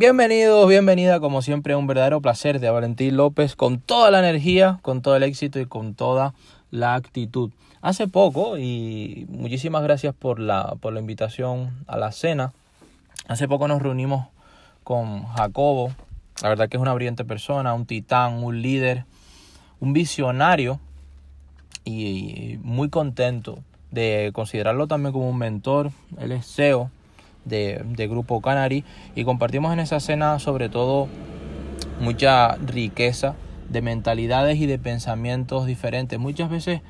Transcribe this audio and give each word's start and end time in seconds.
Bienvenidos, 0.00 0.66
bienvenida, 0.66 1.20
como 1.20 1.42
siempre, 1.42 1.76
un 1.76 1.86
verdadero 1.86 2.22
placer 2.22 2.58
de 2.58 2.70
Valentín 2.70 3.18
López, 3.18 3.54
con 3.54 3.80
toda 3.80 4.10
la 4.10 4.20
energía, 4.20 4.78
con 4.80 5.02
todo 5.02 5.14
el 5.14 5.22
éxito 5.22 5.60
y 5.60 5.66
con 5.66 5.92
toda 5.94 6.32
la 6.70 6.94
actitud. 6.94 7.50
Hace 7.82 8.08
poco, 8.08 8.56
y 8.56 9.26
muchísimas 9.28 9.82
gracias 9.82 10.14
por 10.14 10.40
la, 10.40 10.74
por 10.80 10.94
la 10.94 11.00
invitación 11.00 11.84
a 11.86 11.98
la 11.98 12.12
cena, 12.12 12.54
hace 13.28 13.46
poco 13.46 13.68
nos 13.68 13.82
reunimos 13.82 14.26
con 14.84 15.26
Jacobo, 15.34 15.92
la 16.42 16.48
verdad 16.48 16.70
que 16.70 16.78
es 16.78 16.80
una 16.80 16.94
brillante 16.94 17.26
persona, 17.26 17.74
un 17.74 17.84
titán, 17.84 18.42
un 18.42 18.62
líder, 18.62 19.04
un 19.80 19.92
visionario, 19.92 20.80
y 21.84 22.58
muy 22.62 22.88
contento 22.88 23.58
de 23.90 24.30
considerarlo 24.32 24.86
también 24.86 25.12
como 25.12 25.28
un 25.28 25.36
mentor, 25.36 25.90
él 26.18 26.32
es 26.32 26.46
CEO 26.46 26.90
de, 27.44 28.06
Grupo 28.08 28.40
Canary 28.40 28.84
y 29.14 29.24
compartimos 29.24 29.72
en 29.72 29.80
esa 29.80 30.00
cena 30.00 30.38
sobre 30.38 30.68
todo 30.68 31.08
mucha 32.00 32.56
riqueza 32.56 33.34
de 33.68 33.82
mentalidades 33.82 34.58
y 34.58 34.66
de 34.66 34.78
pensamientos 34.78 35.66
diferentes. 35.66 36.18
Muchas 36.18 36.50
veces 36.50 36.80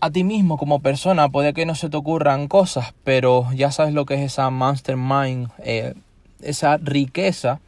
a 0.00 0.10
ti 0.10 0.24
mismo 0.24 0.56
como 0.56 0.80
persona 0.80 1.28
puede 1.28 1.52
que 1.52 1.66
no 1.66 1.74
se 1.74 1.90
te 1.90 1.96
ocurran 1.96 2.48
cosas, 2.48 2.94
pero 3.04 3.46
ya 3.52 3.70
sabes 3.70 3.94
lo 3.94 4.06
que 4.06 4.14
es 4.14 4.20
esa 4.20 4.50
mastermind, 4.50 5.50
eh, 5.58 5.94
esa 6.40 6.76
riqueza 6.78 7.60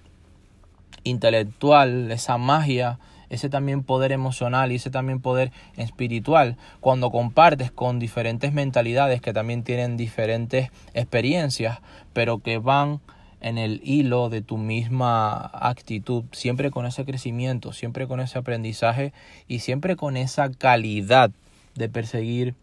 intelectual, 1.04 2.10
esa 2.10 2.38
magia 2.38 2.98
ese 3.30 3.48
también 3.48 3.82
poder 3.82 4.12
emocional 4.12 4.72
y 4.72 4.74
ese 4.74 4.90
también 4.90 5.20
poder 5.20 5.52
espiritual, 5.76 6.56
cuando 6.80 7.10
compartes 7.10 7.70
con 7.70 7.98
diferentes 7.98 8.52
mentalidades 8.52 9.20
que 9.20 9.32
también 9.32 9.62
tienen 9.62 9.96
diferentes 9.96 10.70
experiencias, 10.92 11.78
pero 12.12 12.40
que 12.40 12.58
van 12.58 13.00
en 13.40 13.56
el 13.56 13.80
hilo 13.84 14.28
de 14.28 14.42
tu 14.42 14.58
misma 14.58 15.50
actitud, 15.54 16.24
siempre 16.32 16.70
con 16.70 16.84
ese 16.84 17.04
crecimiento, 17.04 17.72
siempre 17.72 18.06
con 18.06 18.20
ese 18.20 18.38
aprendizaje 18.38 19.12
y 19.48 19.60
siempre 19.60 19.96
con 19.96 20.16
esa 20.16 20.50
calidad 20.50 21.30
de 21.74 21.88
perseguir 21.88 22.54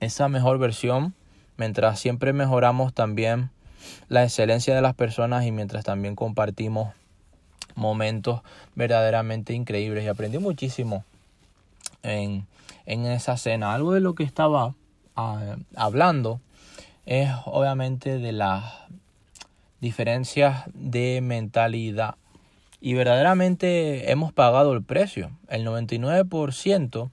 esa 0.00 0.28
mejor 0.28 0.58
versión, 0.58 1.14
mientras 1.56 2.00
siempre 2.00 2.32
mejoramos 2.32 2.92
también 2.92 3.50
la 4.08 4.24
excelencia 4.24 4.74
de 4.74 4.82
las 4.82 4.94
personas 4.94 5.44
y 5.44 5.52
mientras 5.52 5.84
también 5.84 6.16
compartimos 6.16 6.88
momentos 7.74 8.42
verdaderamente 8.74 9.52
increíbles 9.54 10.04
y 10.04 10.08
aprendí 10.08 10.38
muchísimo 10.38 11.04
en, 12.02 12.46
esa 12.86 13.36
cena. 13.36 13.74
Algo 13.74 13.92
de 13.92 14.00
lo 14.00 14.14
que 14.14 14.24
estaba 14.24 14.74
ah, 15.16 15.56
hablando 15.76 16.40
es 17.06 17.30
obviamente 17.44 18.18
de 18.18 18.32
las 18.32 18.64
diferencias 19.80 20.64
de 20.74 21.20
mentalidad 21.22 22.16
y 22.80 22.94
verdaderamente 22.94 24.10
hemos 24.10 24.32
pagado 24.32 24.72
el 24.72 24.82
precio. 24.82 25.30
El 25.48 25.66
99% 25.66 27.10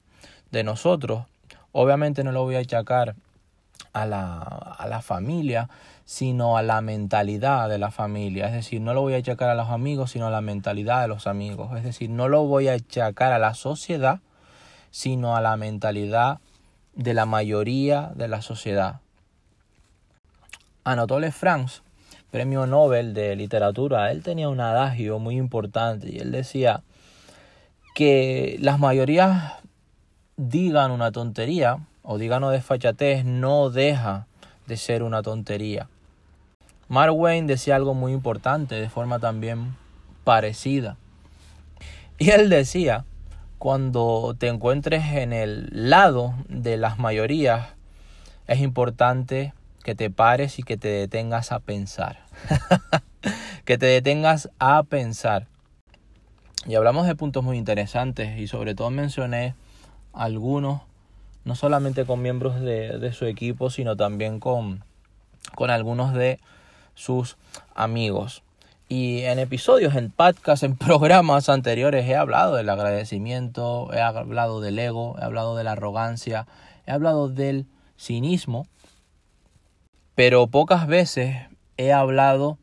de 0.52 0.64
nosotros, 0.64 1.26
obviamente 1.72 2.24
no 2.24 2.32
lo 2.32 2.44
voy 2.44 2.56
a 2.56 2.60
achacar 2.60 3.16
a 3.94 4.06
la, 4.06 4.40
a 4.40 4.88
la 4.88 5.02
familia, 5.02 5.70
sino 6.08 6.58
a 6.58 6.64
la 6.64 6.80
mentalidad 6.80 7.68
de 7.68 7.78
la 7.78 7.92
familia. 7.92 8.48
Es 8.48 8.54
decir, 8.54 8.80
no 8.80 8.94
lo 8.94 9.02
voy 9.02 9.16
a 9.16 9.18
achacar 9.18 9.50
a 9.50 9.56
los 9.56 9.68
amigos, 9.68 10.12
sino 10.12 10.28
a 10.28 10.32
la 10.32 10.40
mentalidad 10.40 11.02
de 11.02 11.10
los 11.10 11.28
amigos. 11.28 11.76
Es 11.76 11.84
decir, 11.84 12.10
no 12.10 12.30
lo 12.30 12.46
voy 12.46 12.70
a 12.70 12.76
achacar 12.76 13.34
a 13.34 13.40
la 13.40 13.54
sociedad, 13.54 14.22
sino 14.90 15.36
a 15.36 15.42
la 15.42 15.58
mentalidad 15.58 16.40
de 16.96 17.14
la 17.14 17.26
mayoría 17.26 18.14
de 18.16 18.30
la 18.30 18.42
sociedad. 18.42 19.02
Anatole 20.86 21.34
France, 21.34 21.82
premio 22.32 22.66
Nobel 22.66 23.14
de 23.14 23.36
literatura, 23.36 24.10
él 24.10 24.24
tenía 24.24 24.48
un 24.48 24.62
adagio 24.62 25.20
muy 25.20 25.36
importante 25.36 26.10
y 26.10 26.20
él 26.20 26.32
decía 26.32 26.84
que 27.94 28.56
las 28.62 28.80
mayorías 28.80 29.56
digan 30.38 30.92
una 30.92 31.12
tontería 31.12 31.80
o 32.02 32.18
digan 32.18 32.46
una 32.46 32.54
desfachatez 32.54 33.26
no 33.26 33.70
deja 33.70 34.26
de 34.68 34.78
ser 34.78 35.04
una 35.04 35.22
tontería. 35.22 35.90
Mark 36.90 37.14
Wayne 37.14 37.48
decía 37.48 37.76
algo 37.76 37.94
muy 37.94 38.14
importante 38.14 38.76
de 38.76 38.90
forma 38.90 39.20
también 39.20 39.76
parecida. 40.24 40.98
Y 42.18 42.30
él 42.30 42.50
decía, 42.50 43.06
cuando 43.58 44.36
te 44.38 44.48
encuentres 44.48 45.06
en 45.06 45.34
el 45.34 45.70
lado 45.72 46.34
de 46.48 46.78
las 46.78 46.98
mayorías, 46.98 47.70
es 48.48 48.60
importante 48.60 49.54
que 49.84 49.96
te 49.96 50.10
pares 50.10 50.60
y 50.60 50.64
que 50.64 50.78
te 50.78 50.88
detengas 50.88 51.52
a 51.52 51.60
pensar. 51.60 52.20
que 53.66 53.78
te 53.78 53.86
detengas 53.86 54.50
a 54.60 54.84
pensar. 54.84 55.48
Y 56.66 56.76
hablamos 56.76 57.06
de 57.08 57.16
puntos 57.16 57.44
muy 57.44 57.58
interesantes 57.58 58.40
y 58.40 58.48
sobre 58.48 58.76
todo 58.76 58.90
mencioné 58.90 59.56
algunos, 60.14 60.82
no 61.46 61.56
solamente 61.56 62.06
con 62.06 62.22
miembros 62.22 62.60
de, 62.62 62.98
de 62.98 63.14
su 63.14 63.26
equipo, 63.26 63.70
sino 63.70 63.96
también 63.96 64.40
con, 64.40 64.84
con 65.56 65.70
algunos 65.70 66.14
de 66.14 66.40
sus 66.98 67.38
amigos. 67.76 68.44
Y 68.90 69.22
en 69.22 69.38
episodios, 69.40 69.96
en 69.96 70.10
podcasts, 70.10 70.64
en 70.64 70.76
programas 70.78 71.48
anteriores 71.48 72.08
he 72.08 72.16
hablado 72.16 72.56
del 72.56 72.70
agradecimiento, 72.70 73.94
he 73.94 74.02
hablado 74.02 74.60
del 74.60 74.80
ego, 74.80 75.16
he 75.22 75.24
hablado 75.24 75.56
de 75.56 75.64
la 75.64 75.74
arrogancia, 75.74 76.48
he 76.86 76.92
hablado 76.92 77.30
del 77.30 77.68
cinismo, 77.98 78.68
pero 80.16 80.48
pocas 80.48 80.88
veces 80.88 81.38
he 81.78 81.94
hablado, 81.94 82.58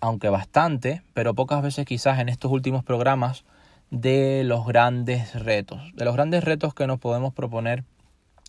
aunque 0.00 0.28
bastante, 0.28 1.02
pero 1.14 1.34
pocas 1.34 1.62
veces 1.62 1.86
quizás 1.86 2.18
en 2.18 2.28
estos 2.28 2.52
últimos 2.52 2.84
programas, 2.84 3.44
de 3.90 4.42
los 4.44 4.66
grandes 4.66 5.34
retos, 5.34 5.80
de 5.94 6.04
los 6.04 6.14
grandes 6.14 6.42
retos 6.42 6.74
que 6.74 6.88
nos 6.88 6.98
podemos 6.98 7.32
proponer 7.32 7.84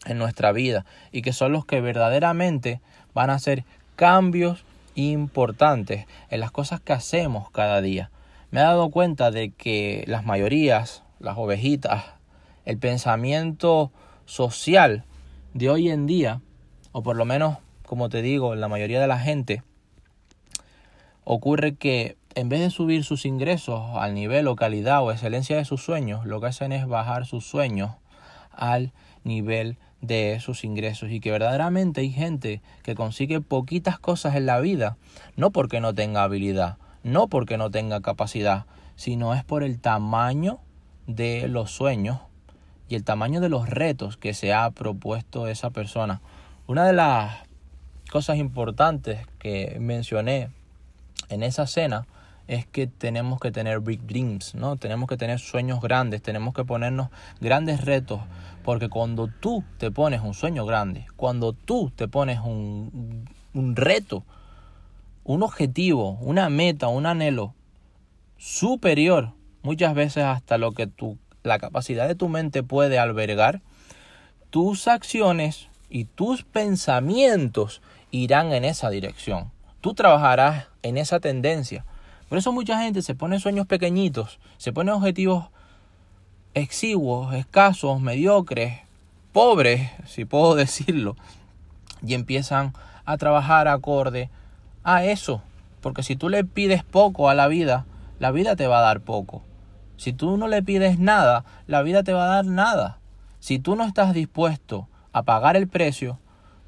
en 0.06 0.18
nuestra 0.18 0.52
vida 0.52 0.86
y 1.12 1.22
que 1.22 1.34
son 1.34 1.52
los 1.52 1.66
que 1.66 1.81
verdaderamente 1.81 2.81
van 3.13 3.30
a 3.30 3.38
ser 3.38 3.63
cambios 3.95 4.66
importantes 4.95 6.06
en 6.29 6.39
las 6.39 6.51
cosas 6.51 6.81
que 6.81 6.94
hacemos 6.94 7.50
cada 7.51 7.81
día. 7.81 8.11
Me 8.51 8.61
he 8.61 8.63
dado 8.63 8.89
cuenta 8.89 9.31
de 9.31 9.51
que 9.51 10.03
las 10.07 10.25
mayorías, 10.25 11.03
las 11.19 11.38
ovejitas, 11.38 12.06
el 12.66 12.78
pensamiento 12.78 13.91
social 14.25 15.03
de 15.53 15.69
hoy 15.69 15.89
en 15.89 16.06
día, 16.06 16.41
o 16.91 17.03
por 17.03 17.16
lo 17.16 17.25
menos, 17.25 17.57
como 17.85 18.09
te 18.09 18.22
digo, 18.22 18.56
la 18.56 18.67
mayoría 18.67 19.01
de 19.01 19.07
la 19.07 19.19
gente, 19.19 19.63
ocurre 21.23 21.75
que 21.75 22.17
en 22.35 22.50
vez 22.50 22.59
de 22.59 22.69
subir 22.69 23.03
sus 23.03 23.25
ingresos 23.25 23.81
al 23.95 24.13
nivel 24.13 24.47
o 24.47 24.56
calidad 24.56 25.03
o 25.03 25.12
excelencia 25.12 25.57
de 25.57 25.66
sus 25.66 25.83
sueños, 25.83 26.25
lo 26.25 26.41
que 26.41 26.47
hacen 26.47 26.72
es 26.72 26.88
bajar 26.88 27.25
sus 27.25 27.45
sueños 27.45 27.91
al 28.51 28.91
nivel 29.23 29.77
de 30.08 30.40
sus 30.40 30.64
ingresos 30.64 31.12
y 31.12 31.20
que 31.20 31.32
verdaderamente 31.32 32.02
hay 32.02 32.12
gente 32.12 32.62
que 32.84 32.96
consigue 32.96 33.42
poquitas 33.42 34.00
cosas 34.00 34.36
en 34.36 34.46
la 34.46 34.60
vida, 34.60 34.98
no 35.36 35.52
porque 35.52 35.80
no 35.80 35.94
tenga 35.94 36.24
habilidad, 36.24 36.78
no 37.04 37.28
porque 37.28 37.58
no 37.58 37.72
tenga 37.72 38.02
capacidad, 38.02 38.66
sino 38.96 39.34
es 39.34 39.44
por 39.44 39.64
el 39.64 39.80
tamaño 39.80 40.60
de 41.08 41.48
los 41.48 41.72
sueños 41.72 42.20
y 42.90 42.96
el 42.96 43.04
tamaño 43.04 43.42
de 43.42 43.50
los 43.50 43.70
retos 43.70 44.18
que 44.18 44.34
se 44.34 44.54
ha 44.54 44.70
propuesto 44.72 45.48
esa 45.48 45.70
persona. 45.70 46.22
Una 46.68 46.86
de 46.86 46.94
las 46.94 47.38
cosas 48.12 48.38
importantes 48.38 49.26
que 49.40 49.78
mencioné 49.80 50.50
en 51.30 51.44
esa 51.44 51.68
cena 51.68 52.06
es 52.47 52.66
que 52.66 52.88
tenemos 52.88 53.39
que 53.39 53.51
tener 53.51 53.79
big 53.79 54.01
dreams, 54.06 54.56
¿no? 54.56 54.77
Tenemos 54.77 55.09
que 55.09 55.18
tener 55.18 55.39
sueños 55.39 55.81
grandes, 55.81 56.21
tenemos 56.21 56.53
que 56.53 56.63
ponernos 56.63 57.09
grandes 57.42 57.83
retos, 57.83 58.21
porque 58.63 58.89
cuando 58.89 59.27
tú 59.27 59.63
te 59.77 59.92
pones 59.92 60.21
un 60.21 60.33
sueño 60.33 60.65
grande, 60.65 61.06
cuando 61.15 61.53
tú 61.53 61.92
te 61.95 62.07
pones 62.07 62.39
un, 62.39 63.27
un 63.53 63.75
reto, 63.75 64.24
un 65.24 65.42
objetivo, 65.42 66.18
una 66.21 66.50
meta, 66.50 66.88
un 66.88 67.06
anhelo 67.06 67.56
superior, 68.38 69.31
muchas 69.63 69.95
veces 69.95 70.24
hasta 70.24 70.57
lo 70.57 70.71
que 70.71 70.86
tu, 70.86 71.18
la 71.44 71.57
capacidad 71.57 72.07
de 72.07 72.15
tu 72.15 72.30
mente 72.30 72.62
puede 72.62 73.00
albergar, 73.00 73.62
tus 74.51 74.88
acciones 74.88 75.68
y 75.89 76.06
tus 76.06 76.44
pensamientos 76.44 77.81
irán 78.12 78.53
en 78.53 78.65
esa 78.65 78.89
dirección. 78.89 79.51
Tú 79.81 79.94
trabajarás 79.94 80.68
en 80.83 80.98
esa 80.98 81.19
tendencia 81.19 81.86
por 82.36 82.40
eso 82.40 82.52
mucha 82.52 82.82
gente 82.82 83.02
se 83.02 83.16
pone 83.16 83.40
sueños 83.40 83.66
pequeñitos, 83.66 84.42
se 84.58 84.74
pone 84.74 84.92
objetivos 84.92 85.46
exiguos, 86.54 87.34
escasos, 87.34 88.02
mediocres, 88.02 88.82
pobres, 89.32 89.90
si 90.06 90.26
puedo 90.26 90.54
decirlo, 90.56 91.16
y 92.06 92.14
empiezan 92.14 92.74
a 93.06 93.16
trabajar 93.16 93.70
acorde 93.70 94.30
a 94.84 95.06
eso. 95.06 95.44
Porque 95.80 96.04
si 96.04 96.18
tú 96.18 96.28
le 96.28 96.44
pides 96.44 96.84
poco 96.84 97.30
a 97.30 97.36
la 97.36 97.48
vida, 97.48 97.86
la 98.20 98.32
vida 98.32 98.58
te 98.58 98.68
va 98.68 98.80
a 98.80 98.82
dar 98.82 99.00
poco. 99.00 99.42
Si 99.96 100.12
tú 100.12 100.36
no 100.36 100.50
le 100.50 100.62
pides 100.62 101.00
nada, 101.00 101.46
la 101.68 101.84
vida 101.84 102.04
te 102.04 102.12
va 102.12 102.26
a 102.26 102.36
dar 102.36 102.46
nada. 102.46 103.00
Si 103.40 103.60
tú 103.60 103.78
no 103.78 103.86
estás 103.86 104.14
dispuesto 104.14 104.90
a 105.14 105.24
pagar 105.24 105.56
el 105.56 105.70
precio, 105.70 106.20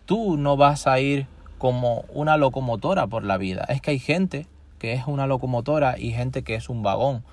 tú 0.06 0.38
no 0.38 0.56
vas 0.56 0.88
a 0.88 1.02
ir 1.02 1.28
como 1.58 2.06
una 2.14 2.38
locomotora 2.38 3.08
por 3.08 3.25
la 3.25 3.36
vida. 3.36 3.66
Es 3.68 3.81
que 3.81 3.92
hay 3.92 4.00
gente 4.00 4.48
que 4.79 4.94
es 4.94 5.07
una 5.07 5.27
locomotora 5.27 5.97
y 5.97 6.12
gente 6.12 6.44
que 6.44 6.56
es 6.56 6.69
un 6.69 6.83
vagón. 6.83 7.24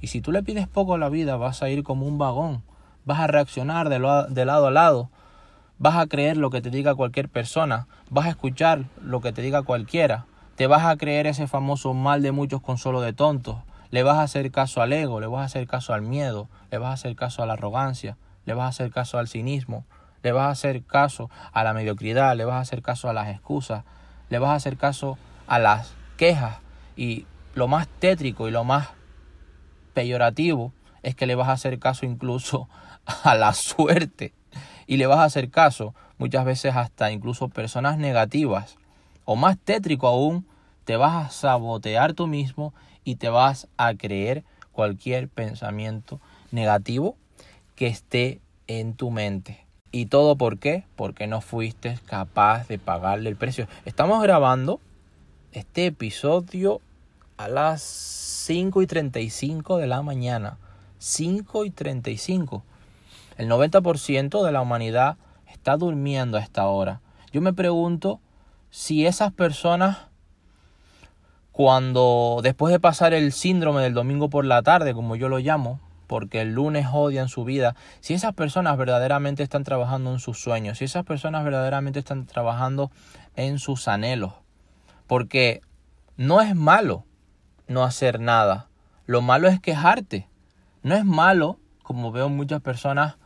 Y 0.00 0.08
si 0.08 0.20
tú 0.20 0.32
le 0.32 0.42
pides 0.42 0.68
poco 0.68 0.94
a 0.94 0.98
la 0.98 1.08
vida, 1.08 1.36
vas 1.36 1.62
a 1.62 1.70
ir 1.70 1.82
como 1.82 2.06
un 2.06 2.18
vagón. 2.18 2.62
Vas 3.04 3.20
a 3.20 3.26
reaccionar 3.26 3.88
de, 3.88 3.98
de 4.28 4.44
lado 4.44 4.66
a 4.66 4.70
lado. 4.70 5.10
Vas 5.78 5.96
a 5.96 6.06
creer 6.06 6.36
lo 6.36 6.50
que 6.50 6.60
te 6.60 6.70
diga 6.70 6.94
cualquier 6.94 7.28
persona. 7.28 7.86
Vas 8.10 8.26
a 8.26 8.30
escuchar 8.30 8.84
lo 9.00 9.20
que 9.20 9.32
te 9.32 9.42
diga 9.42 9.62
cualquiera. 9.62 10.26
Te 10.56 10.66
vas 10.66 10.84
a 10.84 10.96
creer 10.96 11.26
ese 11.26 11.46
famoso 11.46 11.94
mal 11.94 12.22
de 12.22 12.32
muchos 12.32 12.60
con 12.60 12.78
solo 12.78 13.00
de 13.00 13.12
tontos. 13.12 13.56
Le 13.90 14.02
vas 14.02 14.18
a 14.18 14.22
hacer 14.22 14.50
caso 14.50 14.82
al 14.82 14.92
ego, 14.92 15.20
le 15.20 15.26
vas 15.26 15.42
a 15.42 15.44
hacer 15.44 15.66
caso 15.66 15.94
al 15.94 16.02
miedo, 16.02 16.48
le 16.70 16.78
vas 16.78 16.90
a 16.90 16.94
hacer 16.94 17.14
caso 17.16 17.42
a 17.42 17.46
la 17.46 17.52
arrogancia, 17.52 18.16
le 18.44 18.54
vas 18.54 18.64
a 18.64 18.68
hacer 18.68 18.90
caso 18.90 19.18
al 19.18 19.28
cinismo, 19.28 19.84
le 20.22 20.32
vas 20.32 20.46
a 20.46 20.50
hacer 20.50 20.82
caso 20.82 21.30
a 21.52 21.62
la 21.62 21.74
mediocridad, 21.74 22.36
le 22.36 22.44
vas 22.44 22.56
a 22.56 22.60
hacer 22.60 22.82
caso 22.82 23.08
a 23.08 23.12
las 23.12 23.28
excusas, 23.28 23.84
le 24.30 24.38
vas 24.38 24.50
a 24.50 24.54
hacer 24.54 24.76
caso 24.76 25.16
a 25.46 25.58
las 25.58 25.92
quejas 26.16 26.63
y 26.96 27.26
lo 27.54 27.68
más 27.68 27.88
tétrico 27.98 28.48
y 28.48 28.50
lo 28.50 28.64
más 28.64 28.88
peyorativo 29.92 30.72
es 31.02 31.14
que 31.14 31.26
le 31.26 31.34
vas 31.34 31.48
a 31.48 31.52
hacer 31.52 31.78
caso 31.78 32.06
incluso 32.06 32.68
a 33.24 33.34
la 33.34 33.52
suerte 33.52 34.32
y 34.86 34.96
le 34.96 35.06
vas 35.06 35.18
a 35.18 35.24
hacer 35.24 35.50
caso 35.50 35.94
muchas 36.18 36.44
veces 36.44 36.76
hasta 36.76 37.10
incluso 37.10 37.48
personas 37.48 37.98
negativas 37.98 38.76
o 39.24 39.36
más 39.36 39.58
tétrico 39.58 40.06
aún 40.06 40.46
te 40.84 40.96
vas 40.96 41.26
a 41.26 41.30
sabotear 41.30 42.12
tú 42.12 42.26
mismo 42.26 42.74
y 43.04 43.16
te 43.16 43.28
vas 43.28 43.68
a 43.76 43.94
creer 43.94 44.44
cualquier 44.72 45.28
pensamiento 45.28 46.20
negativo 46.50 47.16
que 47.74 47.86
esté 47.86 48.40
en 48.66 48.94
tu 48.94 49.10
mente. 49.10 49.64
¿Y 49.90 50.06
todo 50.06 50.36
por 50.36 50.58
qué? 50.58 50.84
Porque 50.96 51.26
no 51.26 51.40
fuiste 51.40 51.98
capaz 52.06 52.66
de 52.68 52.78
pagarle 52.78 53.30
el 53.30 53.36
precio. 53.36 53.68
Estamos 53.84 54.22
grabando 54.22 54.80
este 55.54 55.86
episodio 55.86 56.80
a 57.36 57.46
las 57.46 57.80
5 57.80 58.82
y 58.82 58.86
35 58.88 59.78
de 59.78 59.86
la 59.86 60.02
mañana. 60.02 60.58
5 60.98 61.64
y 61.64 61.70
35. 61.70 62.64
El 63.38 63.48
90% 63.48 64.44
de 64.44 64.52
la 64.52 64.60
humanidad 64.60 65.16
está 65.46 65.76
durmiendo 65.76 66.38
a 66.38 66.40
esta 66.40 66.66
hora. 66.66 67.00
Yo 67.32 67.40
me 67.40 67.52
pregunto 67.52 68.20
si 68.70 69.06
esas 69.06 69.32
personas, 69.32 69.98
cuando 71.52 72.40
después 72.42 72.72
de 72.72 72.80
pasar 72.80 73.14
el 73.14 73.30
síndrome 73.32 73.82
del 73.82 73.94
domingo 73.94 74.28
por 74.30 74.44
la 74.44 74.62
tarde, 74.62 74.92
como 74.92 75.14
yo 75.14 75.28
lo 75.28 75.38
llamo, 75.38 75.78
porque 76.08 76.40
el 76.40 76.52
lunes 76.52 76.88
odian 76.92 77.28
su 77.28 77.44
vida, 77.44 77.76
si 78.00 78.14
esas 78.14 78.34
personas 78.34 78.76
verdaderamente 78.76 79.44
están 79.44 79.62
trabajando 79.62 80.10
en 80.12 80.18
sus 80.18 80.40
sueños, 80.40 80.78
si 80.78 80.84
esas 80.84 81.04
personas 81.04 81.44
verdaderamente 81.44 82.00
están 82.00 82.26
trabajando 82.26 82.90
en 83.36 83.60
sus 83.60 83.86
anhelos, 83.86 84.32
porque 85.06 85.60
no 86.16 86.40
es 86.40 86.54
malo 86.54 87.04
no 87.66 87.84
hacer 87.84 88.20
nada, 88.20 88.68
lo 89.06 89.22
malo 89.22 89.48
es 89.48 89.60
quejarte, 89.60 90.28
no 90.82 90.94
es 90.94 91.04
malo, 91.04 91.58
como 91.82 92.12
veo 92.12 92.28
muchas 92.28 92.60
personas, 92.60 93.16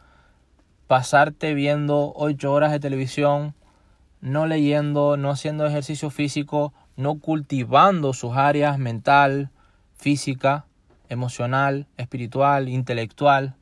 pasarte 0.87 1.55
viendo 1.55 2.13
ocho 2.15 2.53
horas 2.53 2.73
de 2.73 2.81
televisión, 2.81 3.55
no 4.21 4.47
leyendo, 4.47 5.17
no 5.17 5.31
haciendo 5.31 5.67
ejercicio 5.67 6.11
físico, 6.11 6.73
no 6.97 7.19
cultivando 7.19 8.13
sus 8.13 8.37
áreas 8.37 8.79
mental, 8.79 9.51
física, 9.95 10.67
emocional, 11.09 11.87
espiritual, 11.97 12.69
intelectual. 12.69 13.55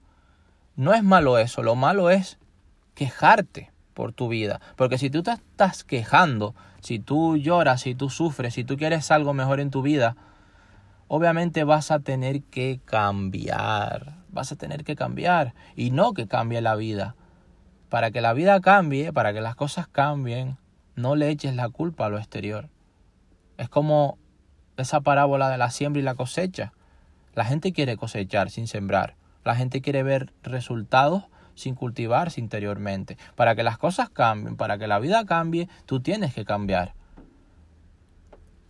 No 0.76 0.94
es 0.94 1.02
malo 1.02 1.38
eso, 1.38 1.62
lo 1.62 1.74
malo 1.74 2.10
es 2.10 2.38
quejarte 2.94 3.70
por 3.96 4.12
tu 4.12 4.28
vida. 4.28 4.60
Porque 4.76 4.98
si 4.98 5.08
tú 5.08 5.22
te 5.22 5.32
estás 5.32 5.82
quejando, 5.82 6.54
si 6.80 6.98
tú 6.98 7.38
lloras, 7.38 7.80
si 7.80 7.94
tú 7.94 8.10
sufres, 8.10 8.52
si 8.52 8.62
tú 8.62 8.76
quieres 8.76 9.10
algo 9.10 9.32
mejor 9.32 9.58
en 9.58 9.70
tu 9.70 9.80
vida, 9.80 10.16
obviamente 11.08 11.64
vas 11.64 11.90
a 11.90 12.00
tener 12.00 12.42
que 12.42 12.78
cambiar. 12.84 14.18
Vas 14.28 14.52
a 14.52 14.56
tener 14.56 14.84
que 14.84 14.96
cambiar. 14.96 15.54
Y 15.76 15.92
no 15.92 16.12
que 16.12 16.28
cambie 16.28 16.60
la 16.60 16.76
vida. 16.76 17.16
Para 17.88 18.10
que 18.10 18.20
la 18.20 18.34
vida 18.34 18.60
cambie, 18.60 19.14
para 19.14 19.32
que 19.32 19.40
las 19.40 19.56
cosas 19.56 19.88
cambien, 19.88 20.58
no 20.94 21.16
le 21.16 21.30
eches 21.30 21.56
la 21.56 21.70
culpa 21.70 22.04
a 22.04 22.08
lo 22.10 22.18
exterior. 22.18 22.68
Es 23.56 23.70
como 23.70 24.18
esa 24.76 25.00
parábola 25.00 25.48
de 25.48 25.56
la 25.56 25.70
siembra 25.70 26.00
y 26.00 26.04
la 26.04 26.16
cosecha. 26.16 26.74
La 27.34 27.46
gente 27.46 27.72
quiere 27.72 27.96
cosechar 27.96 28.50
sin 28.50 28.66
sembrar. 28.66 29.16
La 29.42 29.54
gente 29.54 29.80
quiere 29.80 30.02
ver 30.02 30.34
resultados 30.42 31.24
sin 31.56 31.74
cultivarse 31.74 32.40
interiormente. 32.40 33.18
Para 33.34 33.56
que 33.56 33.64
las 33.64 33.78
cosas 33.78 34.08
cambien, 34.10 34.56
para 34.56 34.78
que 34.78 34.86
la 34.86 35.00
vida 35.00 35.24
cambie, 35.26 35.68
tú 35.86 35.98
tienes 36.00 36.32
que 36.32 36.44
cambiar. 36.44 36.94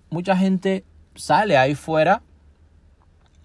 Mucha 0.08 0.36
gente 0.36 0.84
sale 1.14 1.58
ahí 1.58 1.74
fuera 1.74 2.22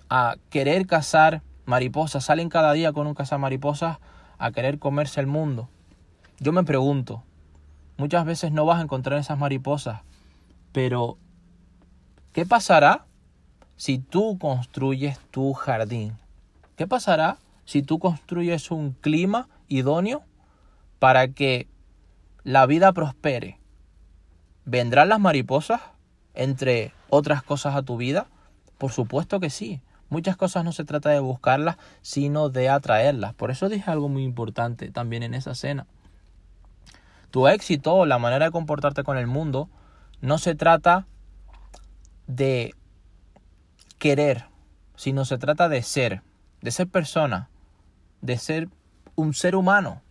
a 0.10 0.38
querer 0.50 0.88
cazar 0.88 1.42
mariposas, 1.66 2.24
salen 2.24 2.50
cada 2.50 2.72
día 2.74 2.94
con 2.94 3.08
un 3.08 3.16
mariposas 3.40 3.98
a 4.38 4.52
querer 4.52 4.80
comerse 4.80 5.20
el 5.20 5.28
mundo. 5.28 5.70
Yo 6.40 6.52
me 6.52 6.64
pregunto, 6.64 7.24
muchas 7.98 8.26
veces 8.26 8.52
no 8.52 8.66
vas 8.66 8.80
a 8.80 8.84
encontrar 8.84 9.20
esas 9.20 9.38
mariposas, 9.38 10.02
pero 10.72 11.18
¿qué 12.34 12.46
pasará 12.46 13.06
si 13.76 14.00
tú 14.00 14.38
construyes 14.38 15.20
tu 15.32 15.54
jardín? 15.54 16.18
¿Qué 16.76 16.88
pasará 16.88 17.38
si 17.66 17.84
tú 17.84 18.00
construyes 18.00 18.72
un 18.72 18.94
clima 18.94 19.50
idóneo 19.68 20.24
para 21.00 21.30
que 21.30 21.68
la 22.44 22.66
vida 22.66 22.94
prospere? 22.94 23.60
¿Vendrán 24.66 25.10
las 25.10 25.20
mariposas, 25.20 25.82
entre 26.34 26.94
otras 27.10 27.44
cosas, 27.44 27.76
a 27.76 27.84
tu 27.84 27.98
vida? 27.98 28.28
Por 28.78 28.92
supuesto 28.92 29.40
que 29.40 29.50
sí. 29.50 29.82
Muchas 30.10 30.36
cosas 30.36 30.66
no 30.66 30.72
se 30.74 30.84
trata 30.84 31.10
de 31.10 31.20
buscarlas, 31.20 31.78
sino 32.02 32.50
de 32.50 32.70
atraerlas. 32.70 33.34
Por 33.34 33.50
eso 33.50 33.70
dije 33.70 33.90
algo 33.90 34.10
muy 34.10 34.24
importante 34.24 34.92
también 34.92 35.24
en 35.24 35.34
esa 35.34 35.56
cena. 35.56 35.88
Tu 37.32 37.48
éxito, 37.48 38.06
la 38.06 38.20
manera 38.20 38.46
de 38.46 38.52
comportarte 38.52 39.04
con 39.04 39.18
el 39.18 39.26
mundo, 39.26 39.70
no 40.20 40.38
se 40.38 40.54
trata 40.54 41.08
de 42.28 42.76
querer, 44.00 44.46
sino 44.96 45.26
se 45.26 45.38
trata 45.38 45.70
de 45.70 45.82
ser, 45.82 46.24
de 46.62 46.72
ser 46.72 46.88
persona, 46.88 47.50
de 48.22 48.38
ser 48.38 48.70
un 49.16 49.34
ser 49.34 49.56
humano. 49.56 50.02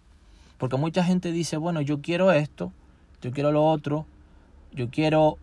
Porque 0.59 0.77
mucha 0.77 1.03
gente 1.05 1.33
dice, 1.33 1.57
bueno, 1.57 1.81
yo 1.81 2.01
quiero 2.03 2.33
esto, 2.33 2.73
yo 3.23 3.31
quiero 3.31 3.53
lo 3.53 3.65
otro, 3.65 4.07
yo 4.73 4.91
quiero 4.91 5.39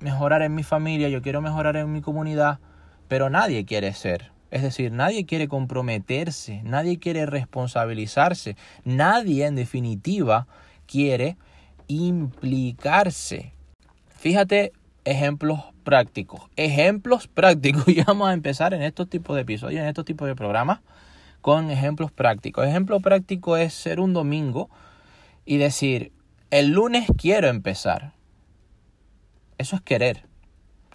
mejorar 0.00 0.42
en 0.42 0.54
mi 0.54 0.62
familia, 0.62 1.08
yo 1.08 1.22
quiero 1.22 1.40
mejorar 1.40 1.76
en 1.76 1.92
mi 1.92 2.00
comunidad, 2.00 2.58
pero 3.08 3.30
nadie 3.30 3.64
quiere 3.64 3.92
ser. 3.92 4.32
Es 4.50 4.62
decir, 4.62 4.92
nadie 4.92 5.24
quiere 5.24 5.48
comprometerse, 5.48 6.62
nadie 6.64 6.98
quiere 6.98 7.24
responsabilizarse, 7.26 8.56
nadie 8.84 9.46
en 9.46 9.54
definitiva 9.54 10.46
quiere 10.86 11.36
implicarse. 11.88 13.52
Fíjate 14.10 14.72
ejemplos 15.04 15.60
prácticos. 15.84 16.42
Ejemplos 16.56 17.28
prácticos. 17.28 17.84
Y 17.88 18.02
vamos 18.02 18.28
a 18.28 18.32
empezar 18.32 18.74
en 18.74 18.82
estos 18.82 19.08
tipos 19.08 19.36
de 19.36 19.42
episodios, 19.42 19.80
en 19.80 19.88
estos 19.88 20.04
tipos 20.04 20.28
de 20.28 20.34
programas, 20.34 20.80
con 21.42 21.70
ejemplos 21.70 22.10
prácticos. 22.10 22.66
Ejemplo 22.66 23.00
práctico 23.00 23.58
es 23.58 23.74
ser 23.74 24.00
un 24.00 24.14
domingo 24.14 24.70
y 25.44 25.58
decir, 25.58 26.12
el 26.50 26.70
lunes 26.70 27.06
quiero 27.18 27.48
empezar. 27.48 28.12
Eso 29.58 29.76
es 29.76 29.82
querer. 29.82 30.24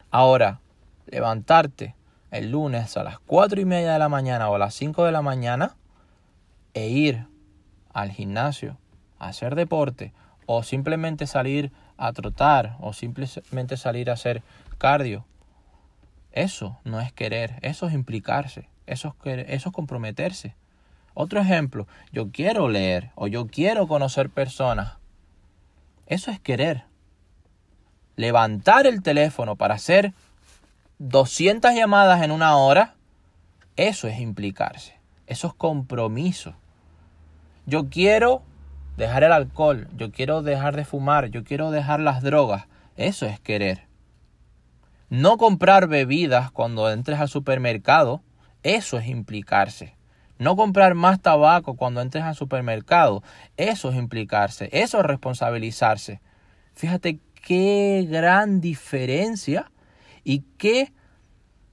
Ahora, 0.09 0.61
levantarte 1.05 1.95
el 2.31 2.51
lunes 2.51 2.97
a 2.97 3.03
las 3.03 3.19
cuatro 3.19 3.61
y 3.61 3.65
media 3.65 3.93
de 3.93 3.99
la 3.99 4.09
mañana 4.09 4.49
o 4.49 4.55
a 4.55 4.59
las 4.59 4.73
5 4.73 5.05
de 5.05 5.11
la 5.11 5.21
mañana 5.21 5.75
e 6.73 6.87
ir 6.87 7.27
al 7.93 8.11
gimnasio 8.11 8.77
a 9.19 9.27
hacer 9.29 9.55
deporte 9.55 10.13
o 10.45 10.63
simplemente 10.63 11.27
salir 11.27 11.71
a 11.97 12.13
trotar 12.13 12.77
o 12.79 12.93
simplemente 12.93 13.75
salir 13.77 14.09
a 14.09 14.13
hacer 14.13 14.43
cardio. 14.77 15.25
Eso 16.31 16.77
no 16.83 17.01
es 17.01 17.11
querer, 17.11 17.55
eso 17.61 17.87
es 17.87 17.93
implicarse, 17.93 18.69
eso 18.87 19.15
es, 19.23 19.63
comprometerse. 19.65 20.55
Otro 21.13 21.39
ejemplo, 21.39 21.87
yo 22.11 22.31
quiero 22.31 22.69
leer 22.69 23.11
o 23.15 23.27
yo 23.27 23.47
quiero 23.47 23.87
conocer 23.87 24.29
personas. 24.29 24.93
Eso 26.07 26.31
es 26.31 26.39
querer. 26.39 26.85
Levantar 28.15 28.87
el 28.87 29.03
teléfono 29.03 29.55
para 29.55 29.75
hacer 29.75 30.13
200 30.99 31.73
llamadas 31.73 32.23
en 32.23 32.31
una 32.31 32.57
hora, 32.57 32.95
eso 33.75 34.07
es 34.07 34.19
implicarse, 34.19 34.97
eso 35.27 35.47
es 35.47 35.53
compromiso. 35.53 36.55
Yo 37.65 37.89
quiero 37.89 38.41
dejar 38.95 39.23
el 39.23 39.31
alcohol, 39.31 39.87
yo 39.95 40.11
quiero 40.11 40.41
dejar 40.41 40.75
de 40.75 40.85
fumar, 40.85 41.27
yo 41.27 41.43
quiero 41.43 41.69
dejar 41.71 41.99
las 41.99 42.23
drogas. 42.23 42.65
Eso 42.95 43.27
es 43.27 43.39
querer. 43.39 43.85
No 45.09 45.37
comprar 45.37 45.87
bebidas 45.87 46.51
cuando 46.51 46.89
entres 46.91 47.19
al 47.19 47.29
supermercado, 47.29 48.21
eso 48.67 48.97
es 48.97 49.07
implicarse. 49.07 49.95
No 50.39 50.57
comprar 50.57 50.93
más 50.93 51.21
tabaco 51.21 51.75
cuando 51.75 52.01
entres 52.01 52.25
al 52.25 52.35
supermercado, 52.35 53.23
eso 53.55 53.89
es 53.89 53.95
implicarse, 53.95 54.67
eso 54.73 54.99
es 54.99 55.05
responsabilizarse. 55.05 56.19
Fíjate 56.73 57.21
qué 57.45 58.05
gran 58.09 58.59
diferencia 58.59 59.71
y 60.25 60.41
qué 60.57 60.91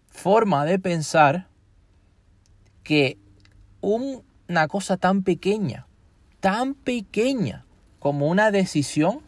forma 0.08 0.64
de 0.64 0.78
pensar 0.78 1.48
que 2.84 3.18
una 3.80 4.68
cosa 4.68 4.96
tan 4.96 5.24
pequeña, 5.24 5.88
tan 6.38 6.74
pequeña 6.74 7.66
como 7.98 8.28
una 8.28 8.52
decisión 8.52 9.20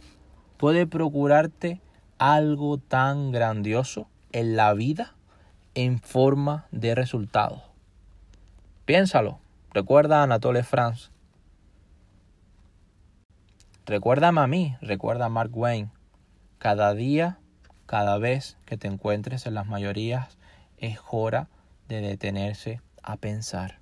puede 0.56 0.86
procurarte 0.86 1.80
algo 2.18 2.78
tan 2.78 3.32
grandioso 3.32 4.08
en 4.30 4.54
la 4.54 4.72
vida 4.72 5.15
en 5.76 6.00
forma 6.00 6.66
de 6.72 6.94
resultado. 6.94 7.62
Piénsalo. 8.86 9.38
Recuerda 9.72 10.20
a 10.20 10.22
Anatole 10.22 10.62
France. 10.62 11.10
Recuérdame 13.84 14.40
a 14.40 14.46
mí, 14.46 14.74
recuerda 14.80 15.26
a 15.26 15.28
Mark 15.28 15.54
Wayne. 15.54 15.90
Cada 16.58 16.94
día, 16.94 17.38
cada 17.84 18.16
vez 18.16 18.56
que 18.64 18.78
te 18.78 18.88
encuentres 18.88 19.46
en 19.46 19.52
las 19.52 19.66
mayorías, 19.66 20.38
es 20.78 20.98
hora 21.10 21.48
de 21.88 22.00
detenerse 22.00 22.80
a 23.02 23.18
pensar. 23.18 23.78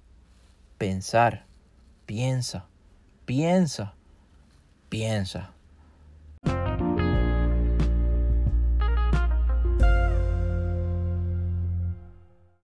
Pensar. 0.79 1.47
Piensa. 2.07 2.67
Piensa. 3.25 3.95
Piensa. 4.89 5.54